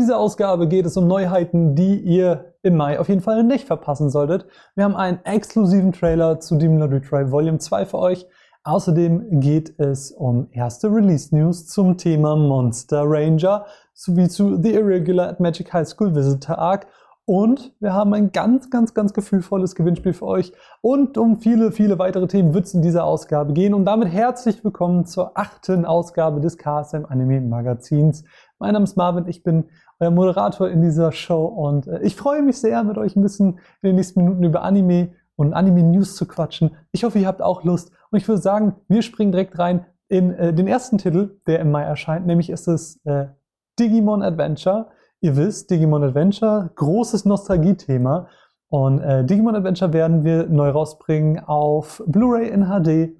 [0.00, 4.08] dieser Ausgabe geht es um Neuheiten, die ihr im Mai auf jeden Fall nicht verpassen
[4.08, 4.46] solltet.
[4.74, 8.26] Wir haben einen exklusiven Trailer zu Demon Lord Retry Volume 2 für euch.
[8.64, 15.40] Außerdem geht es um erste Release-News zum Thema Monster Ranger sowie zu The Irregular at
[15.40, 16.86] Magic High School Visitor Arc
[17.26, 20.52] und wir haben ein ganz, ganz, ganz gefühlvolles Gewinnspiel für euch.
[20.80, 23.72] Und um viele, viele weitere Themen wird es in dieser Ausgabe gehen.
[23.72, 28.24] Und damit herzlich willkommen zur achten Ausgabe des KSM Anime Magazins.
[28.58, 29.66] Mein Name ist Marvin, ich bin
[30.08, 33.88] Moderator in dieser Show und äh, ich freue mich sehr, mit euch ein bisschen in
[33.88, 36.70] den nächsten Minuten über Anime und Anime-News zu quatschen.
[36.92, 37.92] Ich hoffe, ihr habt auch Lust.
[38.10, 41.70] Und ich würde sagen, wir springen direkt rein in äh, den ersten Titel, der im
[41.70, 42.26] Mai erscheint.
[42.26, 43.26] Nämlich ist es äh,
[43.78, 44.88] Digimon Adventure.
[45.20, 48.28] Ihr wisst, Digimon Adventure, großes Nostalgie-Thema.
[48.68, 53.16] Und äh, Digimon Adventure werden wir neu rausbringen auf Blu-ray in HD.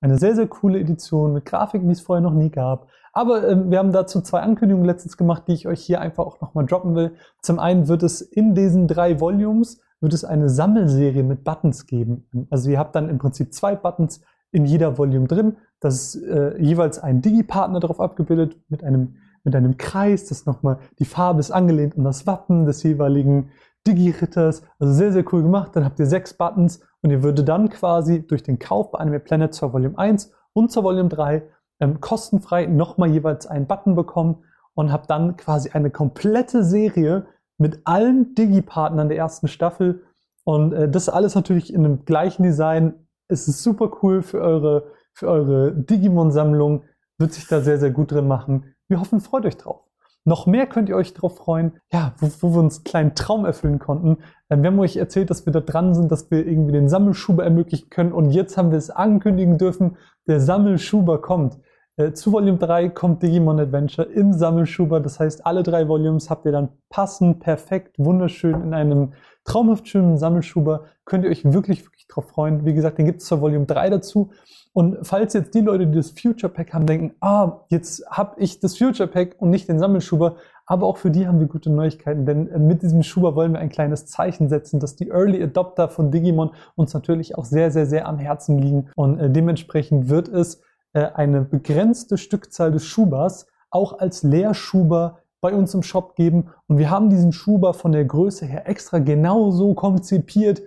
[0.00, 2.86] Eine sehr, sehr coole Edition mit Grafiken, die es vorher noch nie gab.
[3.14, 6.40] Aber äh, wir haben dazu zwei Ankündigungen letztens gemacht, die ich euch hier einfach auch
[6.40, 7.12] nochmal droppen will.
[7.40, 12.28] Zum einen wird es in diesen drei Volumes wird es eine Sammelserie mit Buttons geben.
[12.50, 15.56] Also ihr habt dann im Prinzip zwei Buttons in jeder Volume drin.
[15.80, 20.78] Das ist äh, jeweils ein Digi-Partner darauf abgebildet mit einem mit einem Kreis, das nochmal,
[20.98, 23.50] die Farbe ist angelehnt an das Wappen des jeweiligen
[23.86, 24.62] Digi-Ritters.
[24.78, 25.72] Also sehr, sehr cool gemacht.
[25.74, 29.20] Dann habt ihr sechs Buttons und ihr würdet dann quasi durch den Kauf bei Anime
[29.20, 31.42] Planet zur Volume 1 und zur Volume 3
[31.80, 34.44] ähm, kostenfrei nochmal jeweils einen Button bekommen
[34.74, 37.26] und habt dann quasi eine komplette Serie
[37.58, 40.02] mit allen Digi-Partnern der ersten Staffel.
[40.44, 42.94] Und äh, das alles natürlich in dem gleichen Design.
[43.28, 46.82] Es ist super cool für eure, für eure Digimon-Sammlung.
[47.18, 48.74] Wird sich da sehr, sehr gut drin machen.
[48.88, 49.84] Wir hoffen, freut euch drauf.
[50.24, 53.44] Noch mehr könnt ihr euch darauf freuen, ja, wo, wo, wir uns einen kleinen Traum
[53.44, 54.18] erfüllen konnten.
[54.62, 57.90] Wir haben euch erzählt, dass wir da dran sind, dass wir irgendwie den Sammelschuber ermöglichen
[57.90, 61.58] können und jetzt haben wir es ankündigen dürfen, der Sammelschuber kommt.
[61.96, 65.00] Äh, zu Volume 3 kommt Digimon Adventure im Sammelschuber.
[65.00, 69.12] Das heißt, alle drei Volumes habt ihr dann passend, perfekt, wunderschön in einem
[69.44, 70.86] traumhaft schönen Sammelschuber.
[71.04, 72.64] Könnt ihr euch wirklich, wirklich drauf freuen.
[72.64, 74.30] Wie gesagt, den gibt es zur Volume 3 dazu.
[74.72, 78.58] Und falls jetzt die Leute, die das Future Pack haben, denken, ah, jetzt habe ich
[78.58, 80.36] das Future Pack und nicht den Sammelschuber,
[80.66, 83.60] aber auch für die haben wir gute Neuigkeiten, denn äh, mit diesem Schuber wollen wir
[83.60, 87.86] ein kleines Zeichen setzen, dass die Early Adopter von Digimon uns natürlich auch sehr, sehr,
[87.86, 88.90] sehr am Herzen liegen.
[88.96, 95.52] Und äh, dementsprechend wird es äh, eine begrenzte Stückzahl des Schubers auch als Leerschuber bei
[95.52, 96.50] uns im Shop geben.
[96.68, 100.62] Und wir haben diesen Schuber von der Größe her extra genauso konzipiert,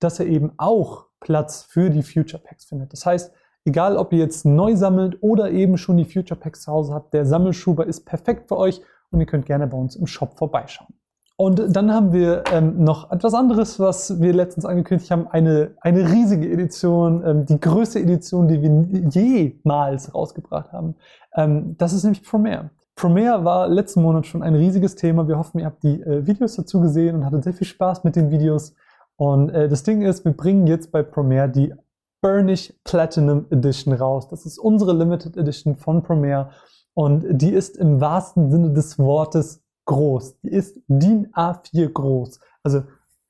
[0.00, 2.92] dass er eben auch Platz für die Future Packs findet.
[2.92, 3.32] Das heißt,
[3.64, 7.14] egal ob ihr jetzt neu sammelt oder eben schon die Future Packs zu Hause habt,
[7.14, 10.94] der Sammelschuber ist perfekt für euch und ihr könnt gerne bei uns im Shop vorbeischauen.
[11.40, 16.10] Und dann haben wir ähm, noch etwas anderes, was wir letztens angekündigt haben, eine, eine
[16.10, 20.96] riesige Edition, ähm, die größte Edition, die wir jemals rausgebracht haben.
[21.36, 22.70] Ähm, das ist nämlich Premiere.
[22.96, 25.28] Premiere war letzten Monat schon ein riesiges Thema.
[25.28, 28.16] Wir hoffen, ihr habt die äh, Videos dazu gesehen und hattet sehr viel Spaß mit
[28.16, 28.74] den Videos.
[29.14, 31.72] Und äh, das Ding ist, wir bringen jetzt bei Premiere die
[32.20, 34.26] Burnish Platinum Edition raus.
[34.26, 36.50] Das ist unsere Limited Edition von Premiere
[36.98, 40.40] und die ist im wahrsten Sinne des Wortes groß.
[40.40, 42.40] Die ist DIN A4 groß.
[42.64, 42.82] Also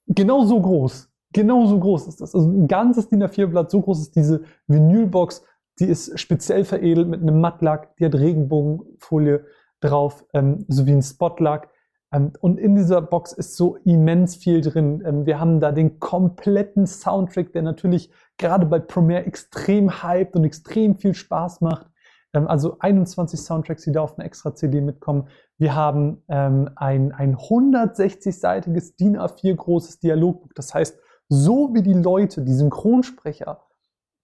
[0.06, 1.10] genauso groß.
[1.34, 2.34] Genauso groß ist das.
[2.34, 5.44] Also ein ganzes DIN A4-Blatt, so groß ist diese Vinylbox.
[5.80, 7.94] Die ist speziell veredelt mit einem Mattlack.
[7.98, 9.44] Die hat Regenbogenfolie
[9.80, 11.68] drauf, ähm, sowie ein Spotlack.
[12.10, 15.02] Ähm, und in dieser Box ist so immens viel drin.
[15.04, 20.44] Ähm, wir haben da den kompletten Soundtrack, der natürlich gerade bei Premiere extrem hyped und
[20.44, 21.88] extrem viel Spaß macht.
[22.34, 25.28] Ähm, also 21 Soundtracks, die da auf einer extra CD mitkommen.
[25.59, 30.53] Wir haben ein, ein 160-seitiges DIN A4 großes Dialogbuch.
[30.55, 30.97] Das heißt,
[31.28, 33.61] so wie die Leute, die Synchronsprecher,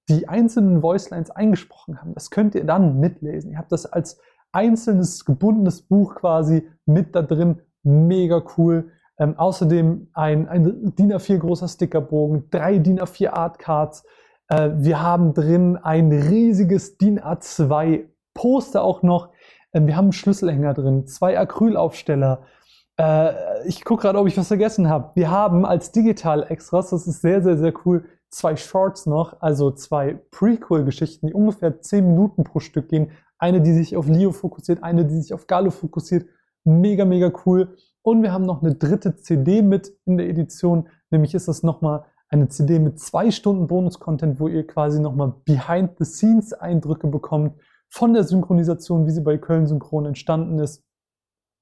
[0.08, 3.50] die einzelnen Voicelines eingesprochen haben, das könnt ihr dann mitlesen.
[3.50, 4.20] Ihr habt das als
[4.52, 8.92] einzelnes gebundenes Buch quasi mit da drin mega cool.
[9.18, 14.04] Ähm, außerdem ein, ein DIN A4 großer Stickerbogen, drei DIN A4 Artcards.
[14.48, 19.30] Äh, wir haben drin ein riesiges DIN A2 Poster auch noch.
[19.72, 22.42] Ähm, wir haben einen Schlüsselhänger drin, zwei Acrylaufsteller.
[22.98, 25.12] Äh, ich gucke gerade, ob ich was vergessen habe.
[25.14, 30.18] Wir haben als Digital-Extras, das ist sehr, sehr, sehr cool, zwei Shorts noch, also zwei
[30.30, 33.10] Prequel-Geschichten, die ungefähr zehn Minuten pro Stück gehen.
[33.38, 36.26] Eine, die sich auf Leo fokussiert, eine, die sich auf Galo fokussiert
[36.64, 37.76] Mega, mega cool.
[38.02, 40.88] Und wir haben noch eine dritte CD mit in der Edition.
[41.10, 47.06] Nämlich ist das nochmal eine CD mit zwei Stunden Bonus-Content, wo ihr quasi nochmal Behind-the-Scenes-Eindrücke
[47.06, 47.56] bekommt
[47.88, 50.82] von der Synchronisation, wie sie bei Köln Synchron entstanden ist.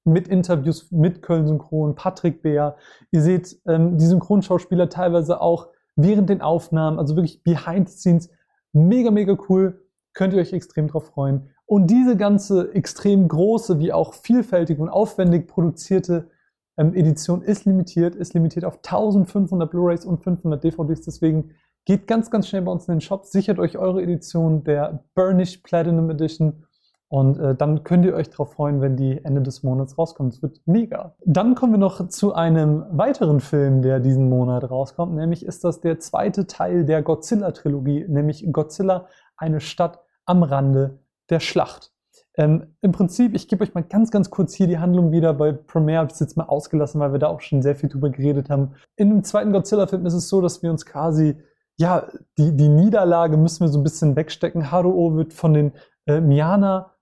[0.05, 2.75] Mit Interviews mit Köln Synchron, Patrick Beer.
[3.11, 8.29] Ihr seht ähm, die Synchronschauspieler teilweise auch während den Aufnahmen, also wirklich Behind the Scenes.
[8.73, 9.85] Mega, mega cool.
[10.13, 11.49] Könnt ihr euch extrem drauf freuen.
[11.65, 16.29] Und diese ganze extrem große, wie auch vielfältig und aufwendig produzierte
[16.77, 21.01] ähm, Edition ist limitiert, ist limitiert auf 1500 Blu-rays und 500 DVDs.
[21.01, 21.51] Deswegen
[21.85, 25.63] geht ganz, ganz schnell bei uns in den Shop, sichert euch eure Edition der Burnished
[25.63, 26.65] Platinum Edition
[27.13, 30.33] und äh, dann könnt ihr euch darauf freuen, wenn die Ende des Monats rauskommt.
[30.33, 31.15] Es wird mega.
[31.23, 35.13] Dann kommen wir noch zu einem weiteren Film, der diesen Monat rauskommt.
[35.13, 39.05] Nämlich ist das der zweite Teil der Godzilla-Trilogie, nämlich Godzilla,
[39.37, 41.92] eine Stadt am Rande der Schlacht.
[42.35, 45.33] Ähm, Im Prinzip, ich gebe euch mal ganz, ganz kurz hier die Handlung wieder.
[45.33, 47.89] Bei Premiere habe ich es jetzt mal ausgelassen, weil wir da auch schon sehr viel
[47.89, 48.73] drüber geredet haben.
[48.95, 51.37] In dem zweiten Godzilla-Film ist es so, dass wir uns quasi,
[51.77, 52.07] ja,
[52.37, 54.71] die, die Niederlage müssen wir so ein bisschen wegstecken.
[54.71, 55.71] Haruo wird von den
[56.07, 56.93] äh, Miana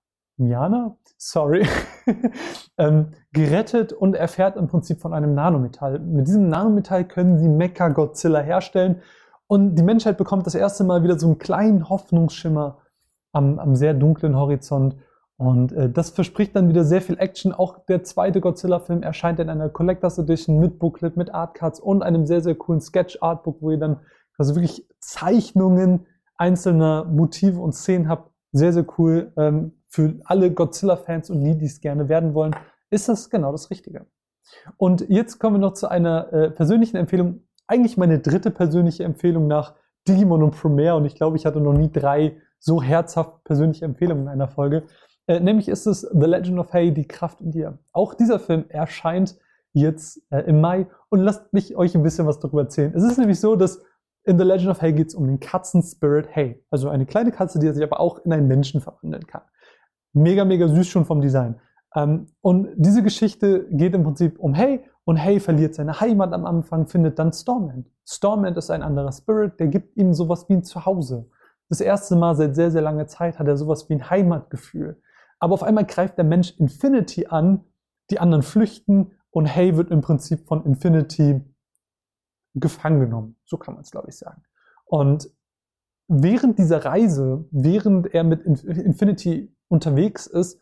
[0.41, 1.67] Miana, sorry,
[2.77, 5.99] ähm, gerettet und erfährt im Prinzip von einem Nanometall.
[5.99, 9.01] Mit diesem Nanometall können sie Mecha Godzilla herstellen
[9.47, 12.79] und die Menschheit bekommt das erste Mal wieder so einen kleinen Hoffnungsschimmer
[13.33, 14.95] am, am sehr dunklen Horizont.
[15.41, 17.51] Und äh, das verspricht dann wieder sehr viel Action.
[17.51, 22.27] Auch der zweite Godzilla-Film erscheint in einer Collectors Edition mit Booklet, mit Artcards und einem
[22.27, 24.01] sehr, sehr coolen Sketch-Artbook, wo ihr dann
[24.37, 26.05] also wirklich Zeichnungen
[26.37, 28.31] einzelner Motive und Szenen habt.
[28.51, 29.33] Sehr, sehr cool.
[29.35, 32.55] Ähm, für alle Godzilla-Fans und die, die es gerne werden wollen,
[32.91, 34.05] ist das genau das Richtige.
[34.77, 37.47] Und jetzt kommen wir noch zu einer äh, persönlichen Empfehlung.
[37.65, 39.73] Eigentlich meine dritte persönliche Empfehlung nach
[40.07, 40.97] Digimon und Premiere.
[40.97, 44.83] Und ich glaube, ich hatte noch nie drei so herzhaft persönliche Empfehlungen in einer Folge.
[45.31, 47.79] Äh, nämlich ist es The Legend of Hay, die Kraft in dir.
[47.91, 49.37] Auch dieser Film erscheint
[49.73, 50.87] jetzt äh, im Mai.
[51.09, 52.93] Und lasst mich euch ein bisschen was darüber erzählen.
[52.95, 53.81] Es ist nämlich so, dass
[54.23, 56.63] in The Legend of Hay geht es um den Katzen-Spirit Hay.
[56.69, 59.41] Also eine kleine Katze, die sich aber auch in einen Menschen verwandeln kann
[60.13, 61.59] mega, mega süß schon vom Design.
[61.95, 66.45] Ähm, und diese Geschichte geht im Prinzip um Hay und Hay verliert seine Heimat am
[66.45, 67.89] Anfang, findet dann Stormend.
[68.07, 71.29] Stormend ist ein anderer Spirit, der gibt ihm sowas wie ein Zuhause.
[71.69, 75.01] Das erste Mal seit sehr, sehr langer Zeit hat er sowas wie ein Heimatgefühl.
[75.41, 77.65] Aber auf einmal greift der Mensch Infinity an,
[78.11, 81.41] die anderen flüchten und Hay wird im Prinzip von Infinity
[82.53, 83.37] gefangen genommen.
[83.45, 84.43] So kann man es, glaube ich, sagen.
[84.85, 85.31] Und
[86.07, 90.59] während dieser Reise, während er mit Infinity unterwegs ist,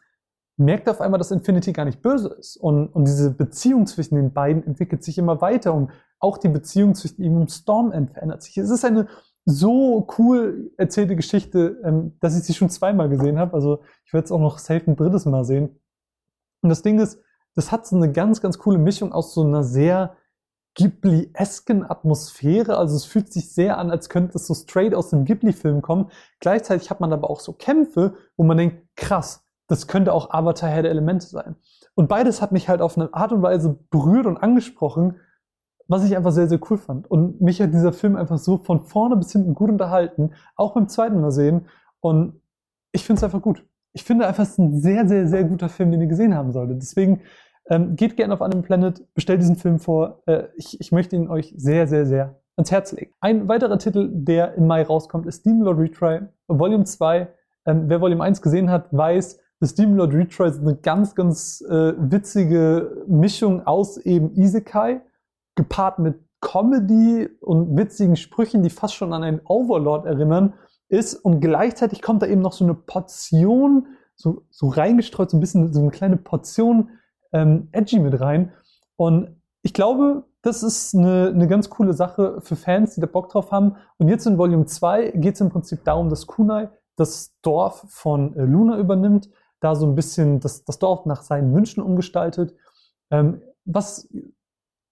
[0.56, 2.56] merkt er auf einmal, dass Infinity gar nicht böse ist.
[2.56, 5.74] Und, und diese Beziehung zwischen den beiden entwickelt sich immer weiter.
[5.74, 8.58] Und auch die Beziehung zwischen ihm und Stormend verändert sich.
[8.58, 9.08] Es ist eine
[9.46, 13.54] so cool erzählte Geschichte, ähm, dass ich sie schon zweimal gesehen habe.
[13.54, 15.80] Also ich werde es auch noch safe ein drittes Mal sehen.
[16.62, 17.20] Und das Ding ist,
[17.56, 20.16] das hat so eine ganz, ganz coole Mischung aus so einer sehr
[20.76, 22.78] Ghibli-esken Atmosphäre.
[22.78, 26.12] Also es fühlt sich sehr an, als könnte es so straight aus dem Ghibli-Film kommen.
[26.40, 30.70] Gleichzeitig hat man aber auch so Kämpfe, wo man denkt, krass, das könnte auch Avatar
[30.70, 31.56] Herr der Elemente sein.
[31.96, 35.18] Und beides hat mich halt auf eine Art und Weise berührt und angesprochen,
[35.90, 37.10] was ich einfach sehr, sehr cool fand.
[37.10, 40.88] Und mich hat dieser Film einfach so von vorne bis hinten gut unterhalten, auch beim
[40.88, 41.68] zweiten Mal sehen.
[42.00, 42.40] Und
[42.92, 43.66] ich finde es einfach gut.
[43.94, 46.54] Ich finde einfach, es ist ein sehr, sehr, sehr guter Film, den ihr gesehen haben
[46.54, 46.82] solltet.
[46.82, 47.22] Deswegen
[47.70, 50.22] ähm, geht gerne auf einem Planet, bestellt diesen Film vor.
[50.28, 53.12] Äh, ich, ich möchte ihn euch sehr, sehr, sehr ans Herz legen.
[53.20, 57.28] Ein weiterer Titel, der im Mai rauskommt, ist Demon Lord Retry Volume 2.
[57.66, 61.62] Ähm, wer Volume 1 gesehen hat, weiß, dass Demon Lord Retry ist eine ganz, ganz
[61.68, 65.02] äh, witzige Mischung aus eben Isekai,
[65.60, 70.54] gepaart mit Comedy und witzigen Sprüchen, die fast schon an einen Overlord erinnern,
[70.88, 75.42] ist und gleichzeitig kommt da eben noch so eine Portion, so, so reingestreut, so ein
[75.42, 76.90] bisschen so eine kleine Portion
[77.34, 78.54] ähm, edgy mit rein.
[78.96, 83.30] Und ich glaube, das ist eine, eine ganz coole Sache für Fans, die da Bock
[83.30, 83.76] drauf haben.
[83.98, 88.36] Und jetzt in Volume 2 geht es im Prinzip darum, dass Kunai das Dorf von
[88.36, 92.56] äh, Luna übernimmt, da so ein bisschen das, das Dorf nach seinen Wünschen umgestaltet,
[93.12, 94.08] ähm, was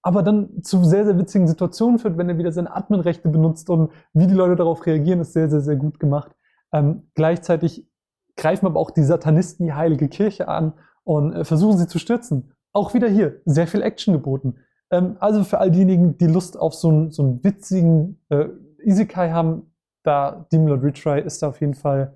[0.01, 3.91] aber dann zu sehr, sehr witzigen Situationen führt, wenn er wieder seine Adminrechte benutzt und
[4.13, 6.35] wie die Leute darauf reagieren, ist sehr, sehr, sehr gut gemacht.
[6.71, 7.87] Ähm, gleichzeitig
[8.35, 10.73] greifen aber auch die Satanisten die heilige Kirche an
[11.03, 12.53] und äh, versuchen sie zu stürzen.
[12.73, 14.57] Auch wieder hier sehr viel Action geboten.
[14.91, 18.45] Ähm, also für all diejenigen, die Lust auf so einen, so einen witzigen äh,
[18.83, 19.73] Isekai haben,
[20.03, 22.15] da Demon Lord Retry ist da auf jeden Fall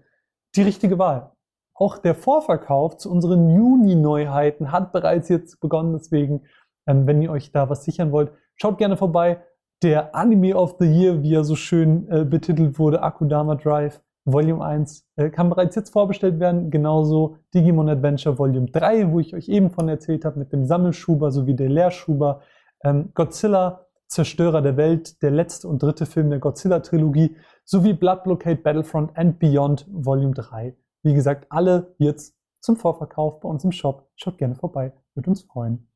[0.56, 1.32] die richtige Wahl.
[1.74, 5.94] Auch der Vorverkauf zu unseren Juni-Neuheiten hat bereits jetzt begonnen.
[5.94, 6.44] Deswegen,
[6.88, 9.42] ähm, wenn ihr euch da was sichern wollt, schaut gerne vorbei.
[9.84, 14.64] Der Anime of the Year, wie er so schön äh, betitelt wurde, Akudama Drive, Volume
[14.64, 19.50] 1 äh, kann bereits jetzt vorbestellt werden, genauso Digimon Adventure Volume 3, wo ich euch
[19.50, 22.42] eben von erzählt habe, mit dem Sammelschuber sowie der Leerschuber,
[22.84, 28.58] ähm, Godzilla, Zerstörer der Welt, der letzte und dritte Film der Godzilla-Trilogie, sowie Blood Blockade
[28.58, 30.76] Battlefront and Beyond Volume 3.
[31.04, 34.10] Wie gesagt, alle jetzt zum Vorverkauf bei uns im Shop.
[34.16, 35.88] Schaut gerne vorbei, würde uns freuen.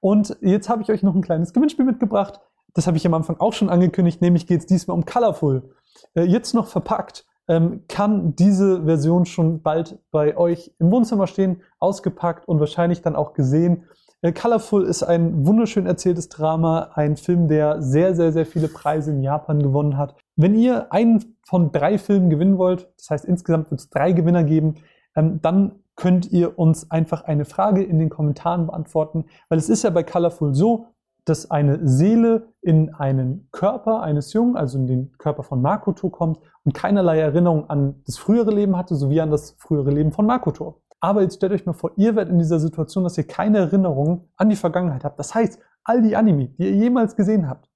[0.00, 2.40] Und jetzt habe ich euch noch ein kleines Gewinnspiel mitgebracht.
[2.74, 5.70] Das habe ich am Anfang auch schon angekündigt, nämlich geht es diesmal um Colorful.
[6.14, 11.62] Äh, jetzt noch verpackt ähm, kann diese Version schon bald bei euch im Wohnzimmer stehen,
[11.78, 13.84] ausgepackt und wahrscheinlich dann auch gesehen.
[14.22, 19.10] Äh, Colorful ist ein wunderschön erzähltes Drama, ein Film, der sehr, sehr, sehr viele Preise
[19.10, 20.16] in Japan gewonnen hat.
[20.36, 24.44] Wenn ihr einen von drei Filmen gewinnen wollt, das heißt insgesamt wird es drei Gewinner
[24.44, 24.76] geben,
[25.14, 29.84] ähm, dann könnt ihr uns einfach eine Frage in den Kommentaren beantworten, weil es ist
[29.84, 30.86] ja bei Colorful so,
[31.24, 36.38] dass eine Seele in einen Körper eines Jungen, also in den Körper von Makoto kommt
[36.64, 40.82] und keinerlei Erinnerung an das frühere Leben hatte, sowie an das frühere Leben von Makoto.
[41.00, 44.28] Aber jetzt stellt euch mal vor, ihr werdet in dieser Situation, dass ihr keine Erinnerung
[44.36, 45.18] an die Vergangenheit habt.
[45.18, 47.70] Das heißt, all die Anime, die ihr jemals gesehen habt,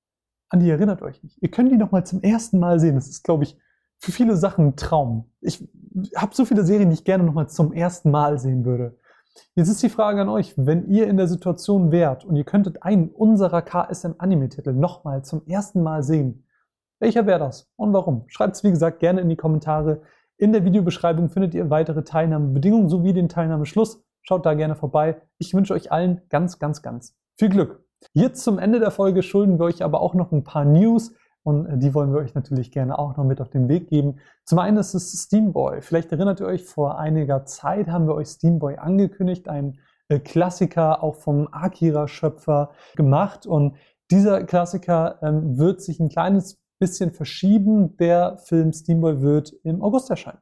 [0.51, 1.37] an die erinnert euch nicht.
[1.43, 2.95] Ihr könnt die noch mal zum ersten Mal sehen.
[2.95, 3.59] Das ist, glaube ich,
[3.99, 5.31] für viele Sachen ein Traum.
[5.41, 5.67] Ich
[6.17, 8.97] habe so viele Serien, die ich gerne noch mal zum ersten Mal sehen würde.
[9.55, 12.83] Jetzt ist die Frage an euch, wenn ihr in der Situation wärt und ihr könntet
[12.83, 16.45] einen unserer KSM-Anime-Titel nochmal zum ersten Mal sehen,
[17.01, 18.25] welcher wäre das und warum?
[18.27, 20.03] Schreibt es wie gesagt gerne in die Kommentare.
[20.37, 24.05] In der Videobeschreibung findet ihr weitere Teilnahmebedingungen sowie den Teilnahmeschluss.
[24.23, 25.21] Schaut da gerne vorbei.
[25.39, 27.85] Ich wünsche euch allen ganz, ganz, ganz viel Glück.
[28.13, 31.67] Jetzt zum Ende der Folge schulden wir euch aber auch noch ein paar News und
[31.67, 34.17] äh, die wollen wir euch natürlich gerne auch noch mit auf den Weg geben.
[34.45, 35.83] Zum einen ist es Steamboy.
[35.83, 39.79] Vielleicht erinnert ihr euch, vor einiger Zeit haben wir euch Steamboy angekündigt, ein
[40.09, 43.77] äh, Klassiker auch vom Akira-Schöpfer gemacht und
[44.11, 47.97] dieser Klassiker ähm, wird sich ein kleines bisschen verschieben.
[47.99, 50.39] Der Film Steamboy wird im August erscheinen.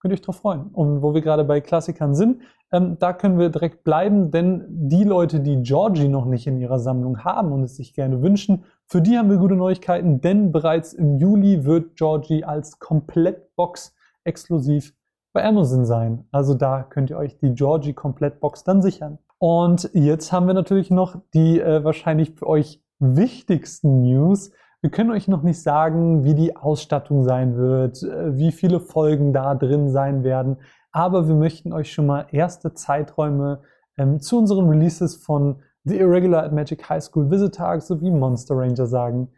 [0.00, 0.68] Könnt ihr euch drauf freuen.
[0.68, 5.04] Und wo wir gerade bei Klassikern sind, ähm, da können wir direkt bleiben, denn die
[5.04, 9.00] Leute, die Georgie noch nicht in ihrer Sammlung haben und es sich gerne wünschen, für
[9.00, 13.94] die haben wir gute Neuigkeiten, denn bereits im Juli wird Georgie als Komplettbox
[14.24, 14.94] exklusiv
[15.32, 16.26] bei Amazon sein.
[16.32, 19.18] Also da könnt ihr euch die Georgie Komplettbox dann sichern.
[19.38, 24.50] Und jetzt haben wir natürlich noch die äh, wahrscheinlich für euch wichtigsten News.
[24.80, 29.32] Wir können euch noch nicht sagen, wie die Ausstattung sein wird, äh, wie viele Folgen
[29.32, 30.56] da drin sein werden,
[30.90, 33.60] aber wir möchten euch schon mal erste Zeiträume
[33.96, 38.86] ähm, zu unseren Releases von The Irregular at Magic High School Visitor sowie Monster Ranger
[38.86, 39.28] sagen.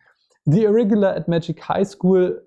[0.45, 2.43] The Irregular at Magic High School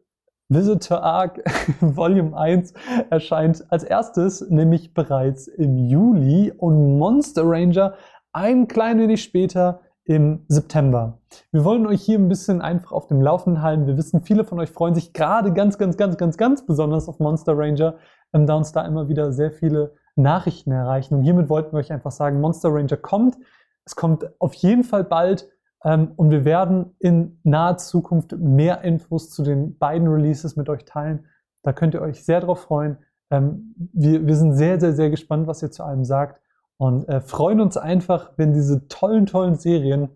[0.50, 1.42] Visitor Arc
[1.80, 2.74] Volume 1
[3.10, 7.96] erscheint als erstes, nämlich bereits im Juli und Monster Ranger
[8.34, 11.18] ein klein wenig später im September.
[11.52, 13.88] Wir wollen euch hier ein bisschen einfach auf dem Laufenden halten.
[13.88, 17.20] Wir wissen, viele von euch freuen sich gerade ganz, ganz, ganz, ganz, ganz besonders auf
[17.20, 17.96] Monster Ranger,
[18.34, 21.16] ähm, da uns da immer wieder sehr viele Nachrichten erreichen.
[21.16, 23.38] Und hiermit wollten wir euch einfach sagen, Monster Ranger kommt.
[23.86, 25.48] Es kommt auf jeden Fall bald.
[25.84, 30.86] Ähm, und wir werden in naher Zukunft mehr Infos zu den beiden Releases mit euch
[30.86, 31.25] teilen.
[31.63, 32.98] Da könnt ihr euch sehr drauf freuen.
[33.32, 36.42] Ähm, wir, wir sind sehr, sehr, sehr gespannt, was ihr zu allem sagt
[36.77, 40.10] und äh, freuen uns einfach, wenn diese tollen, tollen Serien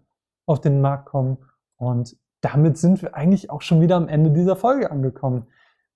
[0.46, 1.38] auf den Markt kommen.
[1.78, 5.48] Und damit sind wir eigentlich auch schon wieder am Ende dieser Folge angekommen.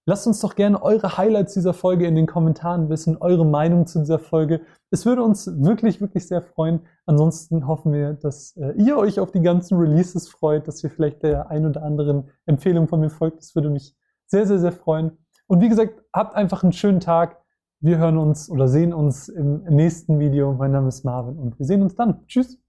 [0.06, 4.00] Lasst uns doch gerne eure Highlights dieser Folge in den Kommentaren wissen, eure Meinung zu
[4.00, 4.62] dieser Folge.
[4.92, 6.82] Es würde uns wirklich, wirklich sehr freuen.
[7.06, 11.24] Ansonsten hoffen wir, dass äh, ihr euch auf die ganzen Releases freut, dass ihr vielleicht
[11.24, 13.38] der ein oder anderen Empfehlung von mir folgt.
[13.38, 13.96] Das würde mich
[14.26, 15.18] sehr, sehr, sehr freuen.
[15.48, 17.42] Und wie gesagt, habt einfach einen schönen Tag.
[17.80, 20.54] Wir hören uns oder sehen uns im nächsten Video.
[20.54, 22.26] Mein Name ist Marvin und wir sehen uns dann.
[22.28, 22.63] Tschüss.